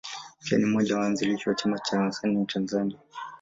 [0.43, 2.97] Pia ni mmoja ya waanzilishi wa Chama cha Wasanii Tanzania.